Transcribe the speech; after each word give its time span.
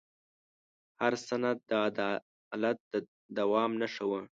هر 0.99 1.13
سند 1.27 1.57
د 1.69 1.71
عدالت 2.53 2.77
د 2.91 2.93
دوام 3.37 3.71
نښه 3.81 4.05
وه. 4.11 4.21